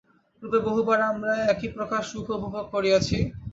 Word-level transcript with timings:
পূর্বে 0.37 0.59
বহুবার 0.67 0.99
আমরা 1.11 1.33
একই 1.51 1.69
প্রকার 1.75 2.01
সুখ 2.11 2.27
উপভোগ 2.31 2.65
করিয়াছি। 2.73 3.17